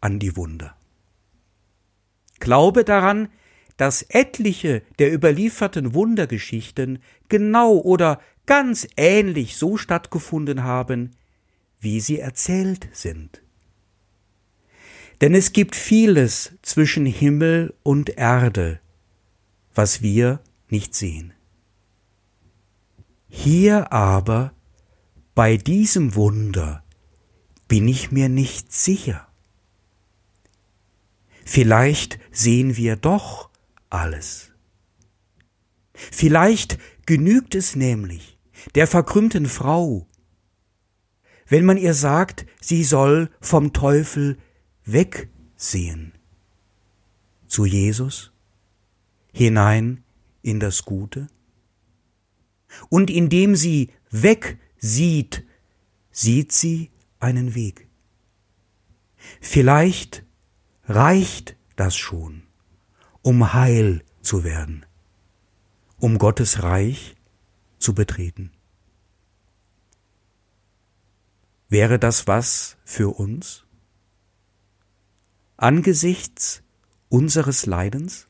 an 0.00 0.18
die 0.18 0.36
Wunder. 0.36 0.74
Glaube 2.40 2.82
daran, 2.82 3.28
dass 3.76 4.02
etliche 4.02 4.82
der 4.98 5.14
überlieferten 5.14 5.94
Wundergeschichten 5.94 7.00
genau 7.28 7.76
oder 7.76 8.20
ganz 8.44 8.88
ähnlich 8.96 9.56
so 9.56 9.76
stattgefunden 9.76 10.64
haben, 10.64 11.12
wie 11.78 12.00
sie 12.00 12.18
erzählt 12.18 12.88
sind. 12.90 13.40
Denn 15.22 15.34
es 15.34 15.52
gibt 15.52 15.76
vieles 15.76 16.52
zwischen 16.62 17.06
Himmel 17.06 17.74
und 17.84 18.10
Erde, 18.18 18.80
was 19.72 20.02
wir 20.02 20.40
nicht 20.68 20.96
sehen. 20.96 21.32
Hier 23.28 23.92
aber, 23.92 24.52
bei 25.36 25.56
diesem 25.56 26.16
Wunder, 26.16 26.82
bin 27.68 27.86
ich 27.86 28.10
mir 28.10 28.28
nicht 28.28 28.72
sicher. 28.72 29.28
Vielleicht 31.44 32.18
sehen 32.32 32.76
wir 32.76 32.96
doch 32.96 33.48
alles. 33.90 34.50
Vielleicht 35.94 36.78
genügt 37.06 37.54
es 37.54 37.76
nämlich 37.76 38.38
der 38.74 38.88
verkrümmten 38.88 39.46
Frau, 39.46 40.08
wenn 41.46 41.64
man 41.64 41.76
ihr 41.76 41.94
sagt, 41.94 42.44
sie 42.60 42.82
soll 42.82 43.30
vom 43.40 43.72
Teufel 43.72 44.36
wegsehen. 44.84 46.12
Zu 47.46 47.64
Jesus, 47.66 48.32
hinein 49.32 50.04
in 50.42 50.60
das 50.60 50.84
Gute. 50.84 51.28
Und 52.88 53.10
indem 53.10 53.56
sie 53.56 53.90
wegsieht, 54.10 55.44
sieht 56.10 56.52
sie 56.52 56.90
einen 57.20 57.54
Weg. 57.54 57.88
Vielleicht 59.40 60.24
reicht 60.84 61.56
das 61.76 61.96
schon, 61.96 62.42
um 63.22 63.52
heil 63.52 64.04
zu 64.20 64.44
werden, 64.44 64.84
um 65.98 66.18
Gottes 66.18 66.62
Reich 66.62 67.14
zu 67.78 67.94
betreten. 67.94 68.52
Wäre 71.68 71.98
das 71.98 72.26
was 72.26 72.76
für 72.84 73.08
uns? 73.08 73.61
Angesichts 75.62 76.64
unseres 77.08 77.66
Leidens, 77.66 78.26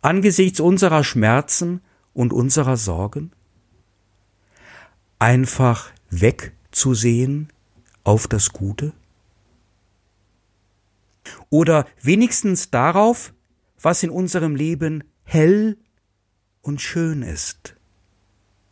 angesichts 0.00 0.58
unserer 0.58 1.04
Schmerzen 1.04 1.82
und 2.12 2.32
unserer 2.32 2.76
Sorgen, 2.76 3.30
einfach 5.20 5.92
wegzusehen 6.10 7.52
auf 8.02 8.26
das 8.26 8.52
Gute? 8.52 8.92
Oder 11.48 11.86
wenigstens 12.02 12.70
darauf, 12.70 13.32
was 13.80 14.02
in 14.02 14.10
unserem 14.10 14.56
Leben 14.56 15.04
hell 15.22 15.78
und 16.62 16.80
schön 16.80 17.22
ist, 17.22 17.76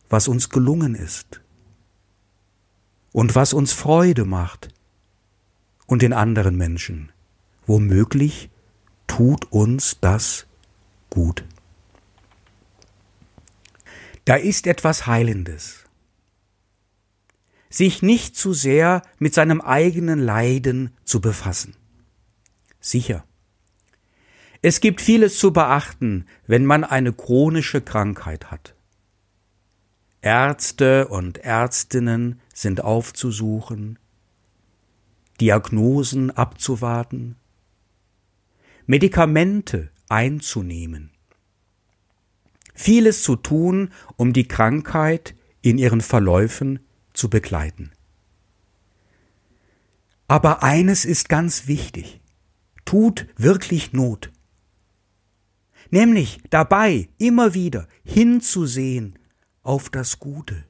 was 0.08 0.26
uns 0.26 0.48
gelungen 0.48 0.96
ist 0.96 1.40
und 3.12 3.36
was 3.36 3.52
uns 3.52 3.72
Freude 3.72 4.24
macht, 4.24 4.74
und 5.90 6.02
den 6.02 6.12
anderen 6.12 6.56
Menschen. 6.56 7.10
Womöglich 7.66 8.48
tut 9.08 9.50
uns 9.50 9.98
das 10.00 10.46
gut. 11.10 11.44
Da 14.24 14.36
ist 14.36 14.68
etwas 14.68 15.08
Heilendes. 15.08 15.86
Sich 17.70 18.02
nicht 18.02 18.36
zu 18.36 18.52
sehr 18.52 19.02
mit 19.18 19.34
seinem 19.34 19.60
eigenen 19.60 20.20
Leiden 20.20 20.96
zu 21.04 21.20
befassen. 21.20 21.74
Sicher. 22.78 23.24
Es 24.62 24.80
gibt 24.80 25.00
vieles 25.00 25.38
zu 25.38 25.52
beachten, 25.52 26.26
wenn 26.46 26.66
man 26.66 26.84
eine 26.84 27.12
chronische 27.12 27.80
Krankheit 27.80 28.52
hat. 28.52 28.76
Ärzte 30.20 31.08
und 31.08 31.38
Ärztinnen 31.38 32.40
sind 32.54 32.84
aufzusuchen, 32.84 33.98
Diagnosen 35.40 36.30
abzuwarten, 36.30 37.36
Medikamente 38.86 39.90
einzunehmen, 40.08 41.10
vieles 42.74 43.22
zu 43.22 43.36
tun, 43.36 43.92
um 44.16 44.32
die 44.32 44.48
Krankheit 44.48 45.34
in 45.62 45.78
ihren 45.78 46.00
Verläufen 46.00 46.80
zu 47.12 47.30
begleiten. 47.30 47.92
Aber 50.28 50.62
eines 50.62 51.04
ist 51.04 51.28
ganz 51.28 51.66
wichtig, 51.66 52.20
tut 52.84 53.26
wirklich 53.36 53.92
Not. 53.92 54.30
nämlich 55.90 56.40
dabei 56.50 57.08
immer 57.18 57.54
wieder 57.54 57.88
hinzusehen 58.04 59.18
auf 59.62 59.90
das 59.90 60.18
Gute, 60.18 60.64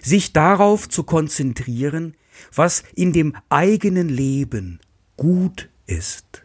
sich 0.00 0.32
darauf 0.32 0.88
zu 0.88 1.02
konzentrieren, 1.04 2.16
was 2.54 2.82
in 2.94 3.12
dem 3.12 3.36
eigenen 3.48 4.08
Leben 4.08 4.80
gut 5.16 5.68
ist. 5.86 6.42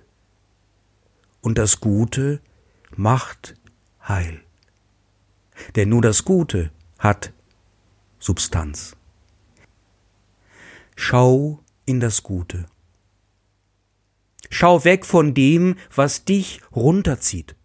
Und 1.41 1.57
das 1.57 1.79
Gute 1.79 2.41
macht 2.95 3.55
Heil. 4.07 4.41
Denn 5.75 5.89
nur 5.89 6.01
das 6.01 6.25
Gute 6.25 6.71
hat 6.99 7.33
Substanz. 8.19 8.95
Schau 10.95 11.63
in 11.85 11.99
das 11.99 12.23
Gute. 12.23 12.65
Schau 14.49 14.83
weg 14.83 15.05
von 15.05 15.33
dem, 15.33 15.75
was 15.93 16.25
dich 16.25 16.61
runterzieht. 16.75 17.55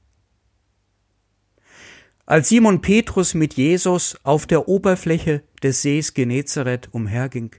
Als 2.26 2.48
Simon 2.48 2.80
Petrus 2.80 3.34
mit 3.34 3.54
Jesus 3.54 4.16
auf 4.22 4.46
der 4.46 4.68
Oberfläche 4.68 5.42
des 5.62 5.82
Sees 5.82 6.14
Genezareth 6.14 6.88
umherging, 6.92 7.54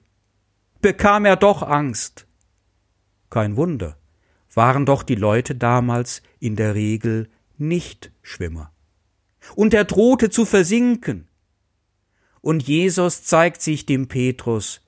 bekam 0.83 1.25
er 1.25 1.35
doch 1.35 1.63
Angst. 1.63 2.27
Kein 3.31 3.55
Wunder, 3.55 3.97
waren 4.53 4.85
doch 4.85 5.01
die 5.01 5.15
Leute 5.15 5.55
damals 5.55 6.21
in 6.39 6.55
der 6.55 6.75
Regel 6.75 7.29
nicht 7.57 8.11
Schwimmer. 8.21 8.71
Und 9.55 9.73
er 9.73 9.85
drohte 9.85 10.29
zu 10.29 10.45
versinken. 10.45 11.27
Und 12.41 12.63
Jesus 12.63 13.23
zeigt 13.23 13.61
sich 13.61 13.87
dem 13.87 14.07
Petrus 14.07 14.81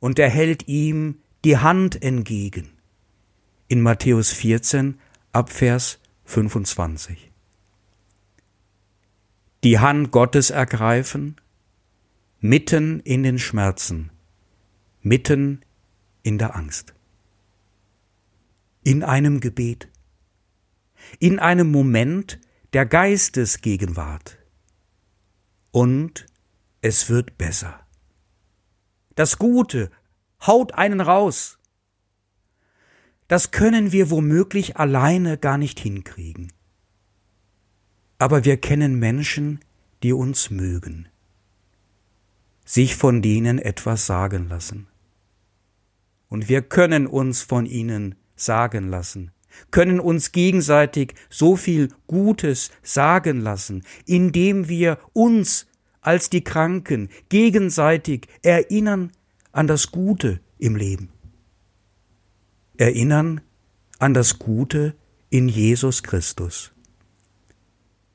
und 0.00 0.18
er 0.18 0.30
hält 0.30 0.66
ihm 0.68 1.20
die 1.44 1.58
Hand 1.58 2.02
entgegen. 2.02 2.70
In 3.68 3.80
Matthäus 3.82 4.32
14 4.32 4.98
Abvers 5.32 5.98
25. 6.24 7.30
Die 9.64 9.78
Hand 9.78 10.12
Gottes 10.12 10.50
ergreifen, 10.50 11.36
mitten 12.40 13.00
in 13.00 13.22
den 13.22 13.38
Schmerzen, 13.38 14.10
mitten 15.06 15.64
in 16.24 16.36
der 16.36 16.56
Angst. 16.56 16.92
In 18.82 19.04
einem 19.04 19.38
Gebet, 19.38 19.88
in 21.20 21.38
einem 21.38 21.70
Moment 21.70 22.40
der 22.72 22.86
Geistesgegenwart. 22.86 24.36
Und 25.70 26.26
es 26.80 27.08
wird 27.08 27.38
besser. 27.38 27.86
Das 29.14 29.38
Gute 29.38 29.92
haut 30.44 30.74
einen 30.74 31.00
raus. 31.00 31.60
Das 33.28 33.52
können 33.52 33.92
wir 33.92 34.10
womöglich 34.10 34.76
alleine 34.76 35.38
gar 35.38 35.56
nicht 35.56 35.78
hinkriegen. 35.78 36.52
Aber 38.18 38.44
wir 38.44 38.56
kennen 38.56 38.98
Menschen, 38.98 39.60
die 40.02 40.12
uns 40.12 40.50
mögen, 40.50 41.08
sich 42.64 42.96
von 42.96 43.22
denen 43.22 43.60
etwas 43.60 44.06
sagen 44.06 44.48
lassen. 44.48 44.88
Und 46.28 46.48
wir 46.48 46.62
können 46.62 47.06
uns 47.06 47.42
von 47.42 47.66
ihnen 47.66 48.16
sagen 48.34 48.88
lassen, 48.88 49.30
können 49.70 50.00
uns 50.00 50.32
gegenseitig 50.32 51.14
so 51.30 51.56
viel 51.56 51.88
Gutes 52.06 52.70
sagen 52.82 53.40
lassen, 53.40 53.84
indem 54.04 54.68
wir 54.68 54.98
uns 55.12 55.66
als 56.00 56.30
die 56.30 56.44
Kranken 56.44 57.08
gegenseitig 57.28 58.28
erinnern 58.42 59.12
an 59.52 59.66
das 59.66 59.90
Gute 59.90 60.40
im 60.58 60.76
Leben. 60.76 61.08
Erinnern 62.76 63.40
an 63.98 64.14
das 64.14 64.38
Gute 64.38 64.94
in 65.30 65.48
Jesus 65.48 66.02
Christus, 66.02 66.72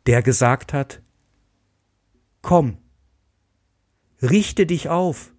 der 0.06 0.21
gesagt 0.21 0.74
hat, 0.74 1.02
Komm, 2.41 2.78
richte 4.21 4.65
dich 4.65 4.89
auf, 4.89 5.34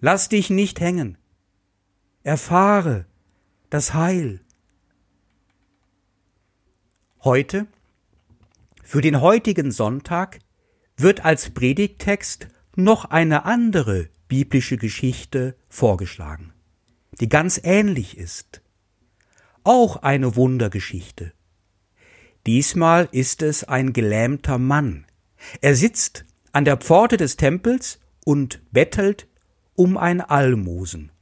lass 0.00 0.28
dich 0.28 0.50
nicht 0.50 0.80
hängen, 0.80 1.16
erfahre 2.22 3.06
das 3.70 3.94
Heil. 3.94 4.40
Heute, 7.24 7.66
für 8.82 9.00
den 9.00 9.20
heutigen 9.20 9.70
Sonntag, 9.70 10.38
wird 10.96 11.24
als 11.24 11.50
Predigttext 11.50 12.48
noch 12.76 13.06
eine 13.06 13.44
andere 13.44 14.08
biblische 14.28 14.76
Geschichte 14.76 15.56
vorgeschlagen, 15.68 16.52
die 17.20 17.28
ganz 17.28 17.60
ähnlich 17.62 18.16
ist. 18.16 18.62
Auch 19.64 19.96
eine 19.96 20.36
Wundergeschichte. 20.36 21.32
Diesmal 22.46 23.08
ist 23.12 23.42
es 23.42 23.64
ein 23.64 23.92
gelähmter 23.92 24.58
Mann. 24.58 25.06
Er 25.60 25.76
sitzt 25.76 26.24
an 26.50 26.64
der 26.64 26.76
Pforte 26.76 27.16
des 27.16 27.36
Tempels 27.36 28.00
und 28.24 28.62
bettelt 28.72 29.28
um 29.74 29.96
ein 29.96 30.20
Almosen. 30.20 31.12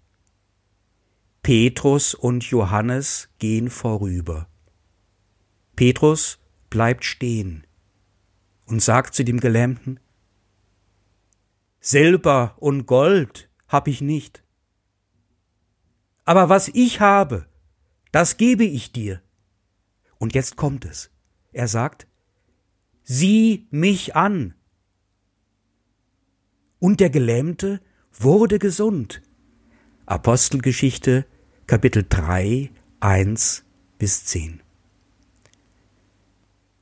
Petrus 1.43 2.15
und 2.15 2.45
Johannes 2.45 3.31
gehen 3.39 3.71
vorüber. 3.71 4.49
Petrus 5.75 6.39
bleibt 6.69 7.05
stehen 7.05 7.67
und 8.67 8.83
sagt 8.83 9.15
zu 9.15 9.25
dem 9.25 9.41
Gelähmten, 9.41 10.01
Silber 11.81 12.57
und 12.59 12.85
Gold 12.85 13.49
hab 13.69 13.89
ich 13.89 14.03
nicht. 14.03 14.45
Aber 16.27 16.51
was 16.51 16.69
ich 16.69 17.01
habe, 17.01 17.47
das 18.13 18.37
gebe 18.37 18.65
ich 18.65 18.93
dir. 18.93 19.23
Und 20.19 20.35
jetzt 20.35 20.57
kommt 20.57 20.85
es. 20.85 21.11
Er 21.53 21.69
sagt, 21.69 22.07
sieh 23.03 23.67
mich 23.71 24.15
an. 24.15 24.55
Und 26.79 27.01
der 27.01 27.09
Gelähmte 27.09 27.81
wurde 28.13 28.59
gesund. 28.59 29.23
Apostelgeschichte, 30.11 31.25
Kapitel 31.69 32.05
3, 32.09 32.73
1 32.99 33.65
bis 33.97 34.25
10. 34.25 34.61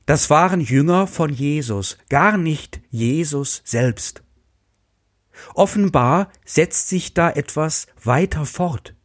Das 0.07 0.31
waren 0.31 0.61
Jünger 0.61 1.05
von 1.05 1.29
Jesus, 1.31 1.99
gar 2.09 2.39
nicht 2.39 2.81
Jesus 2.89 3.61
selbst. 3.65 4.23
Offenbar 5.53 6.31
setzt 6.43 6.89
sich 6.89 7.13
da 7.13 7.29
etwas 7.29 7.85
weiter 8.03 8.47
fort. 8.47 8.95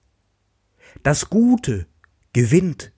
Das 1.02 1.28
Gute 1.28 1.87
gewinnt. 2.32 2.92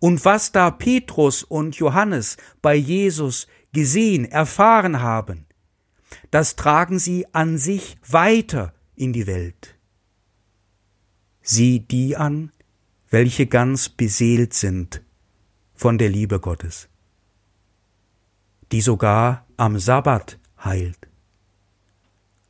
Und 0.00 0.22
was 0.26 0.52
da 0.52 0.70
Petrus 0.70 1.44
und 1.44 1.76
Johannes 1.76 2.36
bei 2.60 2.74
Jesus 2.74 3.46
gesehen, 3.72 4.26
erfahren 4.26 5.00
haben, 5.00 5.46
das 6.30 6.56
tragen 6.56 6.98
sie 6.98 7.24
an 7.32 7.56
sich 7.56 7.96
weiter 8.06 8.74
in 8.94 9.14
die 9.14 9.26
Welt. 9.26 9.77
Sieh 11.50 11.80
die 11.80 12.14
an, 12.14 12.52
welche 13.08 13.46
ganz 13.46 13.88
beseelt 13.88 14.52
sind 14.52 15.02
von 15.74 15.96
der 15.96 16.10
Liebe 16.10 16.40
Gottes, 16.40 16.90
die 18.70 18.82
sogar 18.82 19.46
am 19.56 19.78
Sabbat 19.78 20.38
heilt, 20.62 21.08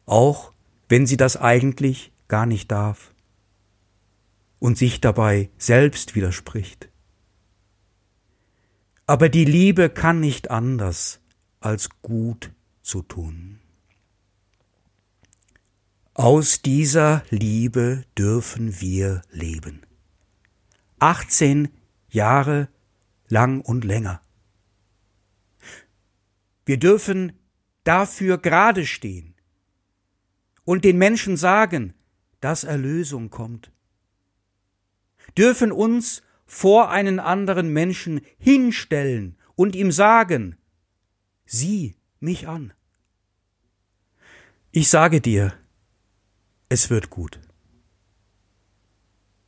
auch 0.05 0.53
wenn 0.89 1.07
sie 1.07 1.17
das 1.17 1.37
eigentlich 1.37 2.11
gar 2.27 2.45
nicht 2.45 2.73
darf 2.73 3.15
und 4.59 4.77
sich 4.77 5.01
dabei 5.01 5.49
selbst 5.59 6.17
widerspricht. 6.17 6.89
Aber 9.07 9.29
die 9.29 9.45
Liebe 9.45 9.91
kann 9.91 10.19
nicht 10.19 10.51
anders, 10.51 11.21
als 11.61 11.89
gut 12.03 12.51
zu 12.83 13.03
tun. 13.03 13.61
Aus 16.19 16.63
dieser 16.63 17.23
Liebe 17.31 18.03
dürfen 18.19 18.81
wir 18.81 19.23
leben. 19.31 19.83
18 20.99 21.69
Jahre 22.09 22.69
lang 23.29 23.61
und 23.61 23.85
länger. 23.85 24.21
Wir 26.67 26.77
dürfen 26.77 27.39
dafür 27.85 28.37
gerade 28.37 28.85
stehen 28.85 29.37
und 30.65 30.85
den 30.85 30.99
Menschen 30.99 31.37
sagen, 31.37 31.95
dass 32.41 32.65
Erlösung 32.65 33.31
kommt. 33.31 33.71
Dürfen 35.37 35.71
uns 35.71 36.23
vor 36.47 36.91
einen 36.91 37.21
anderen 37.21 37.73
Menschen 37.73 38.23
hinstellen 38.41 39.39
und 39.55 39.77
ihm 39.77 39.93
sagen, 39.93 40.57
sieh 41.47 41.95
mich 42.19 42.49
an. 42.49 42.73
Ich 44.73 44.89
sage 44.89 45.21
dir, 45.21 45.55
es 46.69 46.91
wird 46.91 47.11
gut. 47.11 47.41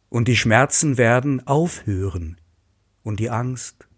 Und 0.08 0.28
die 0.28 0.36
Schmerzen 0.36 0.98
werden 0.98 1.46
aufhören, 1.46 2.40
und 3.02 3.20
die 3.20 3.30
Angst 3.30 3.88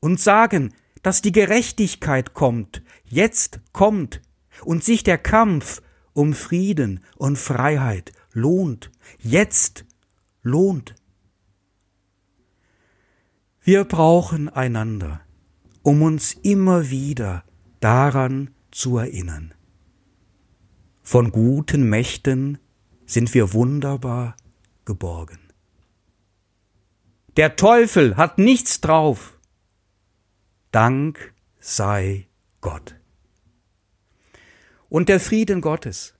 und 0.00 0.20
sagen, 0.20 0.74
dass 1.02 1.22
die 1.22 1.32
Gerechtigkeit 1.32 2.34
kommt, 2.34 2.82
jetzt 3.04 3.60
kommt 3.72 4.22
und 4.64 4.84
sich 4.84 5.02
der 5.02 5.18
Kampf 5.18 5.82
um 6.12 6.32
Frieden 6.32 7.00
und 7.16 7.38
Freiheit 7.38 8.12
lohnt, 8.32 8.90
jetzt 9.18 9.84
lohnt. 10.42 10.94
Wir 13.60 13.84
brauchen 13.84 14.48
einander, 14.48 15.20
um 15.82 16.02
uns 16.02 16.34
immer 16.42 16.90
wieder 16.90 17.44
daran 17.80 18.50
zu 18.70 18.98
erinnern. 18.98 19.54
Von 21.06 21.30
guten 21.30 21.88
Mächten 21.88 22.58
sind 23.04 23.34
wir 23.34 23.52
wunderbar 23.52 24.36
geborgen. 24.86 25.38
Der 27.36 27.56
Teufel 27.56 28.16
hat 28.16 28.38
nichts 28.38 28.80
drauf. 28.80 29.38
Dank 30.72 31.34
sei 31.60 32.26
Gott. 32.62 32.96
Und 34.88 35.10
der 35.10 35.20
Frieden 35.20 35.60
Gottes, 35.60 36.14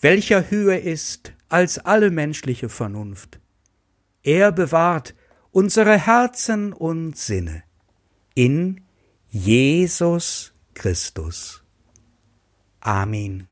welcher 0.00 0.50
höher 0.50 0.80
ist 0.80 1.32
als 1.48 1.78
alle 1.78 2.12
menschliche 2.12 2.68
Vernunft, 2.68 3.40
er 4.22 4.52
bewahrt 4.52 5.16
unsere 5.50 5.98
Herzen 5.98 6.72
und 6.72 7.16
Sinne 7.18 7.64
in 8.34 8.82
Jesus 9.28 10.54
Christus. 10.74 11.64
Amen. 12.80 13.44